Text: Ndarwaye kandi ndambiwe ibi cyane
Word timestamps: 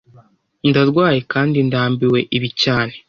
Ndarwaye 0.69 1.19
kandi 1.31 1.57
ndambiwe 1.67 2.19
ibi 2.35 2.49
cyane 2.61 2.93